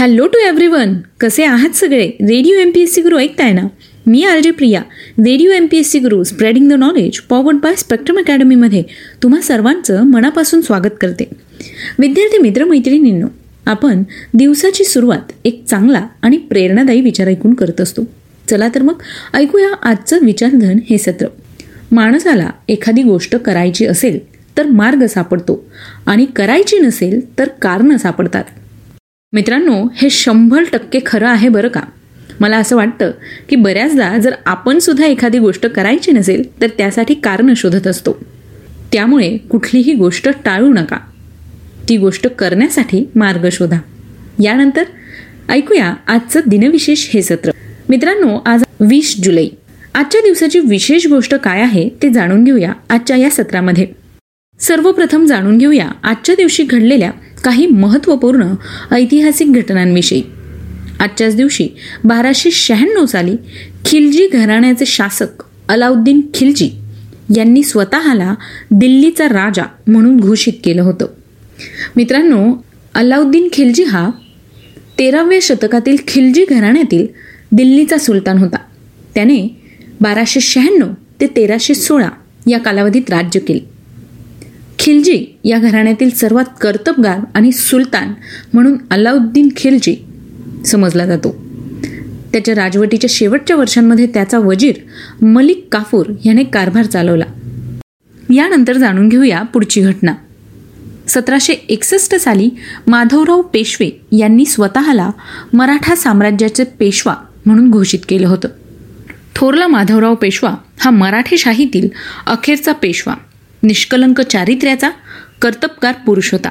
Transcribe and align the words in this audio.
Hello 0.00 0.26
to 0.26 0.38
everyone. 0.38 0.94
कसे 1.20 1.44
आहात 1.44 1.70
सगळे? 1.70 2.06
Radio 2.06 2.56
M 2.56 2.70
P 2.70 2.80
S 2.80 2.94
C 2.94 3.02
Guru 3.02 3.18
ऐकताय 3.18 3.52
ना? 3.52 3.62
मी 4.06 4.24
R 4.24 4.40
J 4.40 4.50
Priya. 4.50 4.80
Radio 5.18 5.50
M 5.50 5.66
P 5.70 5.78
S 5.78 5.90
C 5.90 5.98
Guru 5.98 6.24
spreading 6.24 6.70
the 6.70 6.72
knowledge 6.72 7.20
powered 7.20 7.56
by 7.56 7.74
Spectrum 7.74 8.18
अकॅडमीमध्ये 8.18 8.82
तुम्हा 9.22 9.40
सर्वांचं 9.40 10.02
मनापासून 10.02 10.60
स्वागत 10.60 10.94
करते. 11.00 11.24
विद्यार्थी 11.98 12.38
मित्रमैत्रिणींनो 12.38 13.26
आपण 13.66 14.02
दिवसाची 14.34 14.84
सुरुवात 14.84 15.32
एक 15.44 15.64
चांगला 15.64 16.06
आणि 16.22 16.36
प्रेरणादायी 16.36 17.00
विचार 17.00 17.26
ऐकून 17.26 17.54
करत 17.54 17.80
असतो. 17.80 18.02
चला 18.50 18.68
तर 18.74 18.82
मग 18.82 19.02
ऐकूया 19.34 19.74
आजचं 19.82 20.18
विचारधन 20.22 20.78
हे 20.90 20.98
सत्र. 20.98 21.26
माणसाला 21.92 22.50
एखादी 22.68 23.02
गोष्ट 23.02 23.36
करायची 23.36 23.86
असेल 23.86 24.18
तर 24.58 24.66
मार्ग 24.66 25.06
सापडतो. 25.06 25.70
आणि 26.06 26.26
करायची 26.36 26.78
नसेल 26.78 27.38
तर 27.38 27.48
कारणं 27.48 27.96
सापडतात. 27.96 28.44
मित्रांनो 29.32 29.88
हे 29.94 30.10
शंभर 30.10 30.62
टक्के 30.72 30.98
खरं 31.06 31.28
आहे 31.28 31.48
बरं 31.48 31.68
का? 31.68 31.80
मला 32.40 32.56
असं 32.56 32.76
वाटतं 32.76 33.10
की 33.48 33.56
बऱ्याचदा 33.56 34.18
जर 34.18 34.32
आपण 34.46 34.78
सुद्धा 34.78 35.06
एखादी 35.06 35.38
गोष्ट 35.38 35.66
करायची 35.66 36.12
नसेल 36.12 36.60
तर 36.60 36.66
त्यासाठी 36.78 37.14
कारण 37.14 37.54
शोधत 37.56 37.86
असतो. 37.86 38.12
त्यामुळे 38.92 39.36
कुठलीही 39.36 39.94
गोष्ट 39.94 40.28
टाळू 40.44 40.72
नका. 40.72 40.96
ती 41.88 41.96
गोष्ट 41.96 42.26
करण्यासाठी 42.26 43.10
मार्ग 43.14 43.48
शोधा. 43.52 43.78
यानंतर 44.42 44.84
ऐकूया 45.48 45.94
आजचं 46.08 46.40
दिनविशेष 46.46 47.10
हे 47.14 47.22
सत्र. 47.22 47.50
मित्रांनो 47.88 48.38
आज 48.46 48.64
वीस 48.80 49.16
जुलै. 49.22 49.46
आजच्या 49.94 50.20
दिवसाची 50.20 50.58
विशेष 50.58 51.06
गोष्ट 51.06 51.34
काय 51.34 51.60
आहे 51.60 51.88
ते 52.02 52.10
जाणून 52.10 52.44
घेऊया 52.44 52.72
आजच्या 52.90 53.16
या 53.16 53.30
सत्रामध्ये. 53.30 53.86
सर्वप्रथम 54.60 55.26
जाणून 55.26 55.58
घेऊया 55.58 55.88
आजच्या 56.02 56.34
दिवशी 56.34 56.62
घडलेल्या 56.62 57.10
काही 57.44 57.66
महत्त्वपूर्ण 57.66 58.54
ऐतिहासिक 58.90 59.52
घटनांविषयी. 59.52 60.22
आजच्याच 61.00 61.36
दिवशी 61.36 61.68
बाराशे 62.04 62.50
शहाण्णव 62.50 63.06
साली 63.06 63.36
खिलजी 63.84 64.28
घराण्याचे 64.28 64.86
शासक 64.86 65.42
अलाउद्दीन 65.68 66.20
खिलजी 66.34 66.70
यांनी 67.36 67.62
स्वतःला 67.62 68.34
दिल्लीचा 68.70 69.28
राजा 69.28 69.62
म्हणून 69.86 70.16
घोषित 70.16 70.52
केलं 70.64 70.82
होतं. 70.82 71.06
मित्रांनो 71.96 72.64
अलाउद्दीन 72.94 73.48
खिलजी 73.52 73.84
हा 73.84 74.10
तेराव्या 74.98 75.38
शतकातील 75.42 75.96
खिलजी 76.08 76.44
घराण्यातील 76.50 77.06
दिल्लीचा 77.52 77.98
सुलतान 77.98 78.38
होता. 78.38 78.56
त्याने 79.14 79.60
बाराशे 80.00 80.40
शहाण्णव 80.40 80.88
ते 81.20 81.26
तेराशे 81.26 81.74
सोळा 81.74 82.08
या 82.46 82.58
कालावधीत 82.58 83.10
राज्य 83.10 83.40
केले. 83.40 83.79
खिलजी 84.80 85.26
या 85.44 85.58
घराण्यातील 85.58 86.10
सर्वात 86.10 86.44
कर्तबगार 86.60 87.18
आणि 87.34 87.52
सुलतान 87.52 88.12
म्हणून 88.52 88.76
अलाउद्दीन 88.90 89.48
खिलजी 89.56 89.96
समजला 90.66 91.06
जातो. 91.06 91.44
त्याच्या 92.32 92.54
राजवटीच्या 92.54 93.10
शेवटच्या 93.10 93.56
वर्षांमध्ये 93.56 94.06
त्याचा 94.06 94.38
वजीर 94.38 94.74
मलिक 95.24 95.68
काफूर 95.72 96.06
याने 96.24 96.44
कारभार 96.44 96.86
चालवला. 96.86 97.24
यानंतर 98.34 98.76
जाणून 98.76 99.08
घेऊया 99.08 99.42
पुढची 99.42 99.80
घटना. 99.80 100.14
सतराशे 101.08 101.52
एकसष्ट 101.52 102.14
साली 102.14 102.50
माधवराव 102.86 103.42
पेशवे 103.42 104.00
यांनी 104.12 104.44
स्वतःला 104.44 105.10
मराठा 105.52 105.94
साम्राज्याचे 105.94 106.64
पेशवा 106.64 107.14
म्हणून 107.46 107.70
घोषित 107.70 108.00
केलं 108.08 108.28
होतं. 108.28 108.48
थोरला 109.34 109.66
माधवराव 109.66 110.14
पेशवा 110.14 110.54
हा 110.78 110.90
मराठेशाहीतील 110.90 111.88
अखेरचा 112.26 112.72
पेशवा. 112.72 113.14
निष्कलंक 113.62 114.20
चारित्र्याचा 114.20 114.90
कर्तबगार 115.42 115.94
पुरुष 116.06 116.32
होता. 116.32 116.48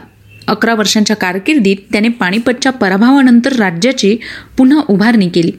अकरा 0.47 0.73
वर्षांच्या 0.75 1.15
कारकिर्दीत 1.15 1.75
त्याने 1.91 2.09
पाणिपतच्या 2.09 2.71
पराभवानंतर 2.71 3.53
राज्याची 3.53 4.17
पुन्हा 4.57 4.81
उभारणी 4.88 5.30
केली. 5.30 5.52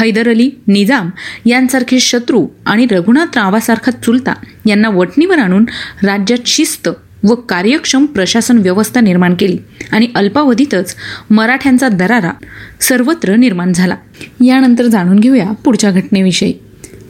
हैदर 0.00 0.28
अली 0.28 0.50
निजाम 0.66 1.10
यांसारखे 1.46 2.00
शत्रू 2.00 2.48
आणि 2.66 2.86
रघुनाथ 2.90 3.90
चुलता 3.90 4.34
यांना 4.66 4.88
वटणीवर 4.88 5.38
आणून 5.38 5.64
राज्यात 6.04 6.38
शिस्त 6.46 6.88
व 7.22 7.34
कार्यक्षम 7.34 8.06
प्रशासन 8.06 8.58
व्यवस्था 8.58 9.00
निर्माण 9.00 9.34
केली 9.38 9.58
आणि 9.92 10.08
अल्पावधीतच 10.14 10.96
मराठ्यांचा 11.30 11.88
दरारा 11.88 12.32
सर्वत्र 12.80 13.36
निर्माण 13.36 13.72
झाला. 13.72 13.96
यानंतर 14.44 14.86
जाणून 14.86 15.20
घेऊया 15.20 15.52
पुढच्या 15.52 15.90
घटनेविषयी. 15.90 16.54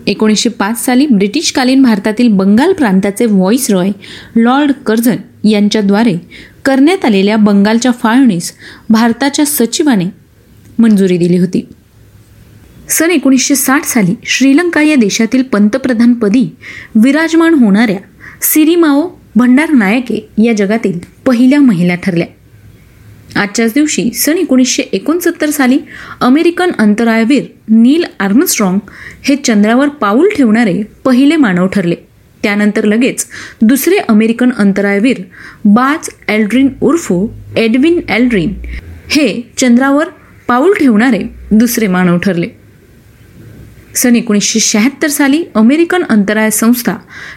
एकोणीसशे 0.08 0.48
पाच 0.48 0.84
साली 0.84 1.06
ब्रिटिशकालीन 1.06 1.82
भारतातील 1.82 2.28
बंगाल 2.28 2.72
प्रांताचे 2.72 3.26
व्हॉइस 3.26 3.70
रॉय 3.70 3.90
लॉर्ड 4.36 4.72
कर्झन 4.72 5.16
यांच्याद्वारे 5.48 6.16
करण्यात 6.64 7.04
आलेल्या 7.04 7.36
बंगालच्या 7.36 7.92
फाळणीस 7.92 8.52
भारताच्या 8.90 9.44
सचिवाने 9.46 10.04
मंजुरी 10.78 11.16
दिली 11.16 11.38
होती. 11.38 11.66
सन 12.88 13.10
एकोणीसशे 13.10 13.54
साठ 13.54 13.84
साली 13.84 14.14
श्रीलंका 14.24 14.82
या 14.82 14.96
देशातील 14.96 15.42
पंतप्रधानपदी 15.42 16.56
विराजमान 16.94 17.54
होणाऱ्या 17.54 17.98
सिरिमाओ 18.42 19.10
भंडार 19.36 19.70
नायके 19.70 20.28
या 20.44 20.52
जगातील 20.52 20.98
पहिल्या 21.26 21.60
महिला 21.60 21.94
ठरल्या. 21.94 22.26
आजच्याच 23.38 23.72
दिवशी 23.74 24.10
सन 24.14 24.36
एकोणीसशे 24.38 24.82
एकोणसत्तर 24.92 25.50
साली 25.50 25.78
अमेरिकन 26.20 26.70
अंतराळवीर 26.78 27.44
नील 27.68 28.04
आर्मस्ट्रॉंग 28.20 28.78
हे 29.24 29.36
चंद्रावर 29.36 29.88
पाऊल 30.00 30.28
ठेवणारे 30.36 30.82
पहिले 31.04 31.36
मानव 31.36 31.66
ठरले. 31.66 31.94
त्यानंतर 32.42 32.84
लगेच 32.84 33.26
दुसरे 33.62 33.96
अमेरिकन 34.08 34.50
अंतराळवीर 34.58 35.20
बाज 35.64 36.08
एल्ड्रिन 36.28 36.68
उर्फ 36.80 37.12
एडविन 37.56 38.00
एल्ड्रिन 38.08 38.52
हे 39.10 39.28
चंद्रावर 39.58 40.08
पाऊल 40.48 40.72
ठेवणारे 40.78 41.22
दुसरे 41.50 41.86
मानव 41.86 42.18
ठरले. 42.18 42.46
सन 43.94 44.16
एकोणीसशे 44.16 44.60
शहात्तर 44.60 45.08
साली 45.08 45.42
अमेरिकन 45.54 46.02
अंतराळ 46.10 46.48
संस्था 46.48 46.96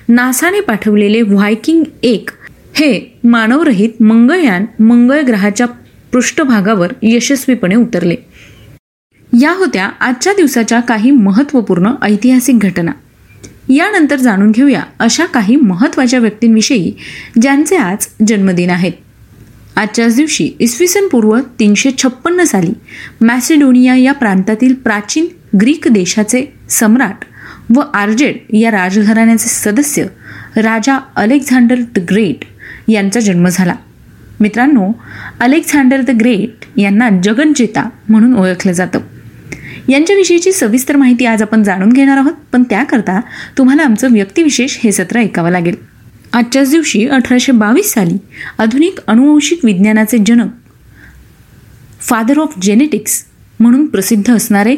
नासाने 0.10 0.60
पाठवलेले 0.60 1.22
व्हायकिंग 1.22 1.84
एक 2.04 2.30
हे 2.76 3.00
मानवरहित 3.24 4.02
मंगळयान 4.02 4.66
मंगळ 4.84 5.22
ग्रहाच्या 5.22 5.68
पृष्ठभागावर 6.14 6.94
यशस्वीपणे 7.02 7.76
उतरले. 7.76 8.16
या 9.42 9.52
होत्या 9.52 9.90
आजच्या 10.00 10.34
दिवसाच्या 10.34 10.80
काही 10.80 11.12
महत्त्वपूर्ण 11.12 11.92
ऐतिहासिक 12.02 12.60
घटना. 12.60 12.92
यानंतर 13.70 14.16
जाणून 14.16 14.52
घेऊया 14.52 14.82
अशा 15.00 15.26
काही 15.26 15.56
महत्त्वाच्या 15.56 16.20
व्यक्तींविषयी 16.20 16.92
ज्यांचे 17.42 17.76
आज 17.76 18.08
जन्मदिन 18.28 18.70
आहेत. 18.70 18.92
आजच्याच 19.76 20.16
दिवशी 20.16 20.52
इसवी 20.60 20.88
सन 20.88 21.08
पूर्व 21.08 21.40
तीनशे 21.60 21.92
छप्पन्न 21.98 22.44
साली 22.44 22.72
मॅसिडोनिया 23.22 23.96
या 23.96 24.14
प्रांतातील 24.14 24.74
प्राचीन 24.74 25.28
ग्रीक 25.62 25.88
देशाचे 25.88 26.54
सम्राट 26.70 27.26
व 27.76 27.82
आर्जेड 27.94 28.38
या 28.54 28.72
राजघराण्याचे 28.72 29.50
सदस्य 29.50 30.04
राजा 30.56 31.00
अलेक्झांडर 31.16 31.76
द 31.96 32.00
ग्रेट 32.10 32.46
यांचा 32.88 33.20
जन्म 33.20 33.48
झाला. 33.48 33.76
मित्रांनो 34.42 34.92
अलेक्झांडर 35.40 36.02
द 36.02 36.10
ग्रेट 36.20 36.66
यांना 36.80 37.10
जगनजेता 37.24 37.88
म्हणून 38.10 38.34
ओळखलं 38.36 38.72
जातं. 38.72 39.00
यांच्याविषयीची 39.90 40.52
सविस्तर 40.52 40.96
माहिती 40.96 41.26
आज 41.26 41.42
आपण 41.42 41.64
जाणून 41.64 41.90
घेणार 41.90 42.18
आहोत 42.18 42.34
पण 42.52 42.64
त्याकरता 42.64 43.20
तुम्हाला 43.58 43.84
आमचं 43.84 44.12
व्यक्तिविशेष 44.14 44.78
हे 44.84 44.92
सत्र 44.92 45.20
ऐकावं 45.20 45.52
लागेल. 45.52 45.76
आजच्याच 46.34 46.70
दिवशी 46.72 47.06
अठराशे 47.08 47.52
बावीस 47.52 47.94
साली 47.94 48.18
आधुनिक 48.58 49.00
अनुवंशिक 49.08 49.66
विज्ञानाचे 49.66 50.18
जनक 50.18 50.50
फादर 52.02 52.40
ऑफ 52.40 52.54
जेनेटिक्स 52.62 53.24
म्हणून 53.60 53.86
प्रसिद्ध 53.86 54.32
असणारे 54.36 54.76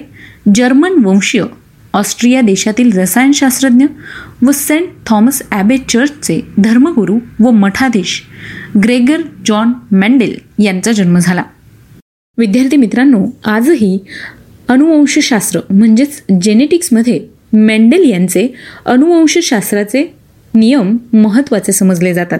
जर्मन 0.55 1.03
वंशीय 1.05 1.43
ऑस्ट्रिया 1.93 2.41
देशातील 2.41 2.91
रसायनशास्त्रज्ञ 2.99 3.85
व 4.45 4.51
सेंट 4.51 4.87
थॉमस 5.05 5.41
ॲबे 5.51 5.77
चर्चचे 5.89 6.39
धर्मगुरू 6.57 7.17
व 7.39 7.51
मठाधीश 7.51 8.21
ग्रेगर 8.81 9.21
जॉन 9.45 9.71
मेंडेल 9.91 10.63
यांचा 10.63 10.91
जन्म 10.91 11.17
झाला. 11.19 11.43
विद्यार्थी 12.37 12.77
मित्रांनो 12.77 13.25
आजही 13.45 13.99
अनुवंशशास्त्र 14.67 15.59
म्हणजेच 15.69 16.23
जेनेटिक्समध्ये 16.41 17.27
मेंडेल 17.53 18.09
यांचे 18.09 18.47
अनुवंशशास्त्राचे 18.85 20.13
नियम 20.53 20.97
महत्त्वाचे 21.13 21.71
समजले 21.71 22.13
जातात. 22.13 22.39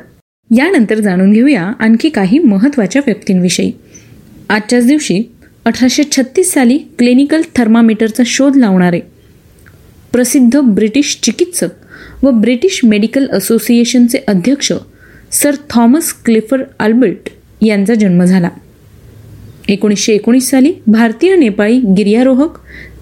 यानंतर 0.58 1.00
जाणून 1.00 1.32
घेऊया 1.34 1.72
आणखी 1.80 2.10
काही 2.10 2.40
महत्त्वाच्या 2.40 3.02
व्यक्तींविषयी. 3.06 3.72
आजच्याच 4.50 4.88
दिवशी 4.88 5.24
अठराशे 5.66 6.04
छत्तीस 6.12 6.54
साली 6.54 6.78
क्लिनिकल 6.78 7.42
थर्मामीटरचा 7.56 8.24
शोध 8.26 8.56
लावणारे 8.56 9.00
प्रसिद्ध 10.12 10.60
ब्रिटिश 10.60 11.20
चिकित्सक 11.24 11.70
व 12.24 12.32
ब्रिटिश 12.32 12.80
मेडिकल 12.84 13.28
असोसिएशनचे 13.28 14.18
अध्यक्ष 14.28 14.72
सर 15.34 15.56
थॉमस 15.70 16.12
क्लिफर 16.26 16.64
अल्बर्ट 16.80 17.30
यांचा 17.62 17.94
जन्म 17.94 18.24
झाला. 18.24 18.50
एकोणीसशे 19.70 20.14
एकोणीस 20.14 20.50
साली 20.50 20.72
भारतीय 20.88 21.36
नेपाळी 21.36 21.80
गिर्यारोहक 21.98 22.58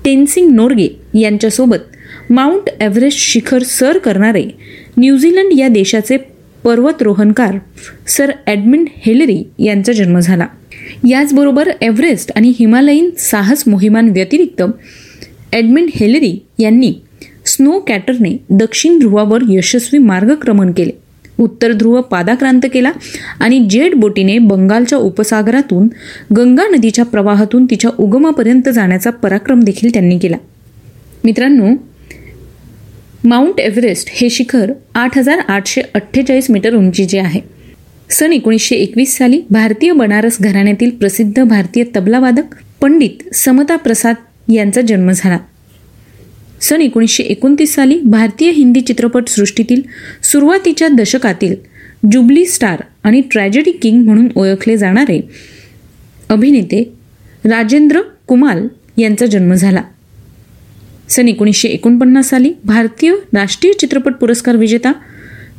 तेनसिंग 0.05 0.51
नोर्गे 0.55 0.87
यांच्यासोबत 1.19 2.31
माउंट 2.31 2.69
एव्हरेस्ट 2.79 3.19
शिखर 3.19 3.63
सर 3.63 3.97
करणारे 3.97 4.43
न्यूझीलंड 4.97 5.53
या 5.57 5.67
देशाचे 5.67 6.17
पर्वतरोहणकार 6.63 7.57
सर 8.07 8.31
ॲडमिन 8.47 8.85
हेलरी 9.05 9.43
यांचा 9.59 9.93
जन्म 9.93 10.19
झाला. 10.19 10.47
याचबरोबर 11.09 11.69
एव्हरेस्ट 11.81 12.31
आणि 12.35 12.53
हिमालयीन 12.59 13.09
साहस 13.17 13.63
मोहिमांव्यतिरिक्त 13.67 14.61
ॲडमिन 15.53 15.87
हेलरी 15.95 16.37
यांनी 16.59 16.93
स्नो 17.45 17.79
कॅटरने 17.79 18.37
दक्षिण 18.49 18.99
ध्रुवावर 18.99 19.41
यशस्वी 19.49 19.99
मार्गक्रमण 19.99 20.71
केले. 20.71 21.00
उत्तर 21.39 21.71
ध्रुव 21.71 22.01
पादाक्रांत 22.01 22.61
केला 22.73 22.91
आणि 23.39 23.59
जेट 23.69 23.95
बोटीने 23.95 24.37
बंगालच्या 24.37 24.97
उपसागरातून 24.97 25.87
गंगा 26.37 26.63
नदीच्या 26.67 27.05
प्रवाहातून 27.05 27.65
तिच्या 27.65 27.91
उगमापर्यंत 27.97 28.69
जाण्याचा 28.69 29.09
पराक्रम 29.09 29.59
देखील 29.59 29.93
त्यांनी 29.93 30.17
केला. 30.17 30.37
मित्रांनो 31.23 31.73
माउंट 33.23 33.59
एव्हरेस्ट 33.59 34.09
हे 34.11 34.29
शिखर 34.29 34.71
आठ 34.95 35.17
हजार 35.17 35.39
आठशे 35.47 35.81
अठ्ठेचाळीस 35.93 36.51
मीटर 36.51 36.75
उंचीचे 36.75 37.19
आहे. 37.19 37.41
सन 38.09 38.33
एकोणीसशे 38.33 38.75
एकवीस 38.75 39.17
साली 39.17 39.41
भारतीय 39.49 39.91
बनारस 39.91 40.37
घराण्यातील 40.41 40.89
प्रसिद्ध 40.89 41.43
भारतीय 41.43 41.83
तबलावादक 41.95 42.55
पंडित 42.81 43.35
समता 43.35 43.75
प्रसाद 43.75 44.15
यांचा 44.51 44.81
जन्म 44.81 45.11
झाला. 45.15 45.37
सन 46.61 46.81
एकोणीसशे 46.81 47.23
एकोणतीस 47.23 47.75
साली 47.75 47.99
भारतीय 47.99 48.51
हिंदी 48.51 48.81
चित्रपट 48.81 49.27
सृष्टीतील 49.27 49.81
सुरुवातीच्या 50.23 50.87
दशकातील 50.87 51.55
जुबली 52.11 52.45
स्टार 52.45 52.81
आणि 53.03 53.21
ट्रॅजेडी 53.31 53.71
किंग 53.71 54.05
म्हणून 54.05 54.27
ओळखले 54.35 54.77
जाणारे 54.77 55.29
अभिनेते 56.29 56.93
राजेंद्र 57.45 58.01
कुमाल 58.27 58.67
यांचा 58.97 59.25
जन्म 59.25 59.53
झाला. 59.53 59.83
सन 61.09 61.27
एकोणीसशे 61.27 61.67
एकोणपन्नास 61.67 62.29
साली 62.29 62.53
भारतीय 62.65 63.13
राष्ट्रीय 63.33 63.73
चित्रपट 63.73 64.13
पुरस्कार 64.13 64.55
विजेता 64.55 64.91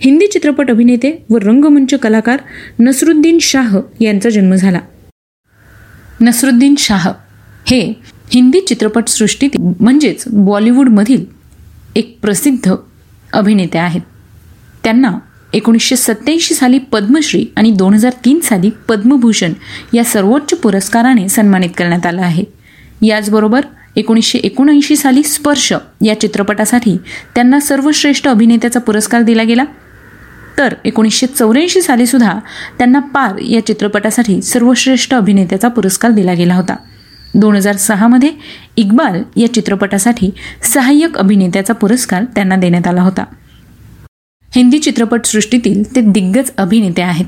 हिंदी 0.00 0.26
चित्रपट 0.26 0.70
अभिनेते 0.70 1.24
व 1.30 1.36
रंगमंच 1.36 1.94
कलाकार 1.94 2.38
नसरुद्दीन 2.80 3.38
शाह 3.40 3.78
यांचा 4.00 4.30
जन्म 4.30 4.54
झाला. 4.54 4.80
नसरुद्दीन 6.20 6.74
शाह 6.78 7.08
हे 7.66 7.92
हिंदी 8.34 8.60
चित्रपटसृष्टीत 8.60 9.50
म्हणजेच 9.80 10.24
बॉलिवूडमधील 10.26 11.24
एक 11.96 12.18
प्रसिद्ध 12.22 12.74
अभिनेते 13.32 13.78
आहेत. 13.78 14.00
त्यांना 14.84 15.18
एकोणीसशे 15.52 15.96
सत्याऐंशी 15.96 16.54
साली 16.54 16.78
पद्मश्री 16.78 17.46
आणि 17.56 17.70
दोन 17.70 17.94
हजार 17.94 18.12
तीन 18.24 18.40
साली 18.40 18.70
पद्मभूषण 18.88 19.52
या 19.94 20.04
सर्वोच्च 20.04 20.58
पुरस्काराने 20.58 21.28
सन्मानित 21.28 21.70
करण्यात 21.78 22.06
आलं 22.06 22.22
आहे. 22.22 22.44
याचबरोबर 23.02 23.60
एकोणीसशे 23.96 24.38
एकोणऐंशी 24.38 24.96
साली 24.96 25.22
स्पर्श 25.22 25.72
या 26.04 26.20
चित्रपटासाठी 26.20 26.96
त्यांना 27.34 27.60
सर्वश्रेष्ठ 27.60 28.28
अभिनेत्याचा 28.28 28.80
पुरस्कार 28.80 29.22
दिला 29.22 29.42
गेला. 29.42 29.64
तर 30.58 30.74
एकोणीसशे 30.84 31.26
चौऱ्याऐंशी 31.26 31.82
साली 31.82 32.06
सुद्धा 32.06 32.38
त्यांना 32.78 32.98
पार 32.98 33.38
या 33.38 33.66
चित्रपटासाठी 33.66 34.42
सर्वश्रेष्ठ 34.42 35.14
अभिनेत्याचा 35.14 35.68
पुरस्कार 35.68 36.10
दिला 36.10 36.32
गेला 36.32 36.54
होता. 36.54 36.76
दोन 37.34 37.54
हजार 37.56 37.76
सहामध्ये 37.76 38.30
इक्बाल 38.76 39.22
या 39.36 39.52
चित्रपटासाठी 39.54 40.30
सहाय्यक 40.62 41.16
अभिनेत्याचा 41.18 41.74
पुरस्कार 41.74 42.24
त्यांना 42.24 42.56
देण्यात 42.56 42.86
आला 42.86 43.02
होता. 43.02 43.24
हिंदी 44.54 44.78
चित्रपटसृष्टीतील 44.78 45.96
ते 45.96 46.00
दिग्गज 46.00 46.50
अभिनेते 46.56 47.02
आहेत. 47.02 47.26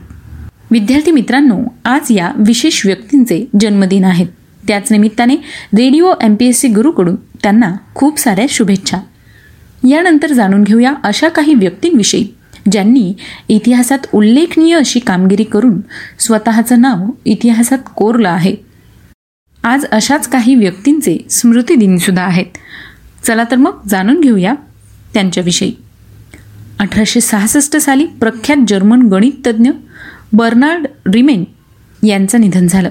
विद्यार्थी 0.70 1.10
मित्रांनो 1.10 1.58
आज 1.84 2.10
या 2.10 2.30
विशेष 2.36 2.86
व्यक्तींचे 2.86 3.44
जन्मदिन 3.60 4.04
आहेत 4.04 4.26
त्याच 4.68 4.92
निमित्ताने 4.92 5.36
radio 5.74 6.12
M 6.22 6.34
P 6.34 6.46
S 6.46 6.60
C 6.60 6.68
गुरुकडून 6.68 7.16
त्यांना 7.42 7.72
खूप 7.94 8.18
साऱ्या 8.18 8.46
शुभेच्छा. 8.48 8.98
यानंतर 9.88 10.32
जाणून 10.32 10.62
घेऊया 10.64 10.94
अशा 11.04 11.28
काही 11.28 11.54
व्यक्तींविषयी 11.54 12.26
ज्यांनी 12.72 13.12
इतिहासात 13.48 14.06
उल्लेखनीय 14.12 14.76
अशी 14.76 15.00
कामगिरी 15.00 15.44
करून 15.44 15.80
स्वतःचं 16.18 16.80
नाव 16.80 17.04
इतिहासात 17.24 17.78
कोरलं 17.96 18.28
आहे. 18.28 18.73
आज 19.64 19.84
अशाच 19.84 20.28
काही 20.28 20.54
व्यक्तींचे 20.54 21.26
स्मृतिदिनसुद्धा 21.30 22.22
आहेत. 22.22 22.46
चला 23.26 23.44
तर 23.50 23.56
मग 23.56 23.78
जाणून 23.88 24.20
घेऊया 24.20 24.54
त्यांच्याविषयी. 25.14 25.72
अठराशे 26.78 27.20
सहासष्ट 27.20 27.76
साली 27.76 28.06
प्रख्यात 28.06 28.56
जर्मन 28.68 29.02
गणिततज्ञ 29.02 29.70
बर्नार्ड 30.32 30.86
रिमेन 31.14 31.44
यांचं 32.06 32.40
निधन 32.40 32.66
झालं. 32.66 32.90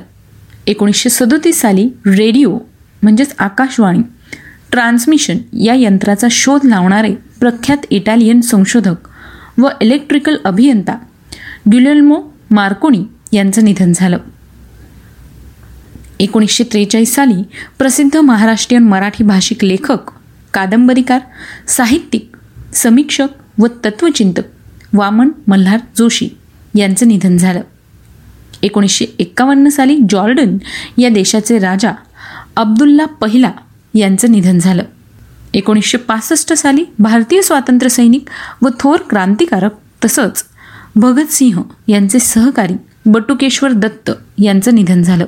एकोणीसशे 0.68 1.10
सदोतीस 1.10 1.62
साली 1.62 1.90
रेडिओ 2.06 2.58
म्हणजेच 3.02 3.36
आकाशवाणी 3.40 4.00
ट्रान्समिशन 4.72 5.38
या 5.54 5.74
यंत्राचा 5.78 6.28
शोध 6.32 6.66
लावणारे 6.66 7.16
प्रख्यात 7.40 7.78
इटालियन 7.90 8.42
संशोधक 8.42 8.96
व 9.58 9.70
इलेक्ट्रिकल 9.82 10.36
अभियंता 10.44 10.98
ड्युलेल्मो 11.66 12.22
मार्कोनी 12.52 13.04
यांचं 13.32 13.64
निधन 13.64 13.92
झालं. 13.96 14.18
एकोणीसशे 16.24 16.64
त्रेचाळीस 16.64 17.16
साली 17.16 17.42
प्रसिद्ध 17.78 18.18
महाराष्ट्रीयन 18.18 18.84
मराठी 18.84 19.24
भाषिक 19.24 19.64
लेखक 19.64 20.12
कादंबरीकार 20.54 21.20
साहित्यिक 21.68 22.38
समीक्षक 22.74 23.28
व 23.60 23.68
तत्वचिंतक 23.86 24.42
वामन 24.94 25.30
मल्हार 25.48 25.80
जोशी 25.98 26.30
यांचं 26.76 27.08
निधन 27.08 27.38
झालं. 27.38 27.62
एकोणीसशे 28.64 29.06
एक्कावन्न 29.20 29.70
साली 29.70 29.98
जॉर्डन 30.10 30.58
या 30.98 31.10
देशाचे 31.10 31.60
राजा 31.60 31.92
अब्दुल्ला 32.56 33.06
पहिला 33.06 33.52
यांचं 33.94 34.32
निधन 34.32 34.60
झालं. 34.60 34.84
एकोणीसशे 35.54 35.98
पासष्ट 35.98 36.54
साली 36.54 36.86
भारतीय 37.00 37.42
स्वातंत्र्य 37.42 37.90
सैनिक 37.90 38.30
व 38.62 38.68
थोर 38.80 38.98
क्रांतिकारक 39.10 39.72
तसंच 40.06 40.44
भगतसिंह 40.96 41.62
यांचे 41.88 42.20
सहकारी 42.20 42.74
बटुकेश्वर 43.06 43.72
दत्त 43.72 44.12
यांचं 44.38 44.76
निधन 44.76 45.02
झालं. 45.02 45.26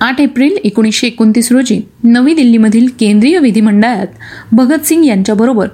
आठ 0.00 0.20
एप्रिल 0.20 0.56
एकोणीसशे 0.64 1.06
एकोणतीस 1.06 1.52
रोजी 1.52 1.80
नवी 2.04 2.34
दिल्लीमधील 2.34 2.88
केंद्रीय 3.00 3.38
विधिमंडळात 3.38 4.06
भगतसिंग 4.52 5.04
यांच्याबरोबर 5.04 5.68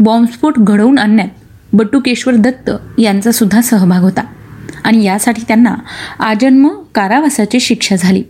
बॉम्बस्फोट 0.00 0.54
घडवून 0.58 0.98
आणण्यात 0.98 1.28
बटुकेश्वर 1.72 2.34
दत्त 2.34 2.70
यांचा 2.98 3.32
सुद्धा 3.32 3.60
सहभाग 3.60 4.02
होता. 4.02 4.24
आणि 4.84 5.04
यासाठी 5.04 5.42
त्यांना 5.48 5.74
आजन्म 6.18 6.68
कारावासाची 6.94 7.60
शिक्षा 7.60 7.96
झाली. 7.96 8.22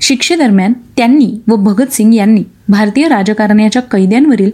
शिक्षेदरम्यान 0.00 0.72
त्यांनी 0.96 1.40
व 1.48 1.56
भगतसिंग 1.56 2.14
यांनी 2.14 2.42
भारतीय 2.68 3.08
राजकारण्याच्या 3.08 3.82
कैद्यांवरील 3.82 4.50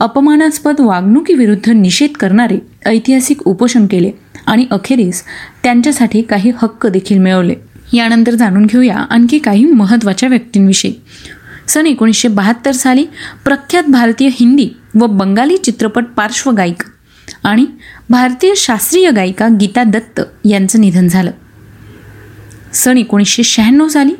अपमानास्पद 0.00 0.80
वागणुकीविरुद्ध 0.80 1.70
निषेध 1.70 2.10
करणारे 2.10 2.58
ऐतिहासिक 2.86 3.42
उपोषण 3.42 3.86
केले 3.86 4.10
आणि 4.46 4.66
अखेरीस 4.70 5.22
त्यांच्यासाठी 5.62 6.22
काही 6.22 6.52
हक्क 6.62 6.86
देखील 6.86 7.18
मिळवले. 7.18 7.54
यानंतर 7.92 8.34
जाणून 8.34 8.66
घेऊया 8.66 8.96
आणखी 8.96 9.38
काही 9.38 9.64
महत्त्वाच्या 9.64 10.28
व्यक्तींविषयी. 10.28 10.92
सन 11.68 11.86
एकोणीसशे 11.86 12.28
बहात्तर 12.28 12.72
साली 12.72 13.04
प्रख्यात 13.44 13.84
भारतीय 13.88 14.28
हिंदी 14.32 14.68
व 14.94 15.06
बंगाली 15.06 15.56
चित्रपट 15.56 16.04
पार्श्वगायिक 16.16 16.82
आणि 17.44 17.66
भारतीय 18.10 18.52
शास्त्रीय 18.56 19.10
गायिका 19.10 19.48
गीता 19.60 19.82
दत्त 19.84 20.20
यांचं 20.44 20.80
निधन 20.80 21.08
झालं. 21.08 21.30
सन 22.72 22.98
एकोणीसशे 22.98 23.42
शहाण्णव 23.42 23.88
साली 23.88 24.14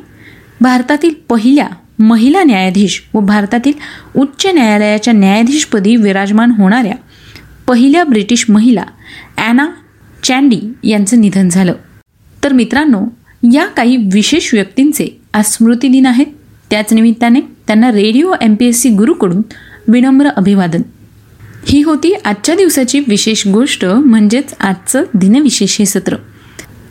भारतातील 0.61 1.13
पहिल्या 1.29 1.67
महिला 1.99 2.43
न्यायाधीश 2.43 3.01
व 3.13 3.19
भारतातील 3.19 3.73
उच्च 4.15 4.45
न्यायालयाच्या 4.45 5.13
न्यायाधीशपदी 5.13 5.95
विराजमान 5.95 6.51
होणाऱ्या 6.51 6.95
पहिल्या 7.67 8.03
ब्रिटिश 8.03 8.45
महिला 8.49 8.83
ॲना 9.37 9.67
चँडी 10.23 10.59
यांचं 10.83 11.21
निधन 11.21 11.49
झालं. 11.49 11.73
तर 12.43 12.53
मित्रांनो 12.53 13.05
या 13.43 13.65
काही 13.65 13.97
विशेष 14.13 14.53
व्यक्तींचे 14.53 15.07
आज 15.33 15.45
स्मृतिदिन 15.45 16.05
आहेत 16.05 16.25
त्याच 16.69 16.93
निमित्ताने 16.93 17.39
त्यांना 17.67 17.91
radio 17.91 18.33
M 18.41 18.55
P 18.55 18.65
S 18.65 18.81
C 18.81 18.89
गुरुकडून 18.89 19.41
विनम्र 19.87 20.29
अभिवादन. 20.35 20.81
ही 21.67 21.81
होती 21.81 22.13
आजच्या 22.25 22.55
दिवसाची 22.55 22.99
विशेष 23.07 23.47
गोष्ट 23.47 23.85
म्हणजेच 23.85 24.53
आजचं 24.59 25.03
दिनविशेष 25.13 25.79
हे 25.79 25.85
सत्र. 25.85 26.15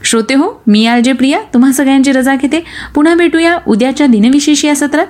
श्रोते 0.02 0.34
हो 0.34 0.50
मी 0.66 0.86
आर 0.86 1.00
जे 1.00 1.12
प्रिया 1.12 1.40
तुम्हा 1.54 1.72
सगळ्यांची 1.72 2.12
रजा 2.12 2.34
घेते. 2.34 2.60
पुन्हा 2.94 3.14
भेटूया 3.14 3.58
उद्याच्या 3.66 4.06
दिनविशेष 4.06 4.64
या 4.64 4.74
सत्रात. 4.74 5.06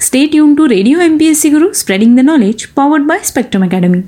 state 0.00 0.34
युन 0.34 0.54
to 0.54 0.68
radio 0.68 0.98
M 0.98 1.16
P 1.18 1.26
S 1.26 1.40
C 1.42 1.48
Guru 1.48 1.72
spreading 1.72 2.16
the 2.16 2.20
knowledge 2.20 2.66
powered 2.66 3.02
by 3.02 3.18
Spectrum 3.24 3.64
academy 3.64 4.00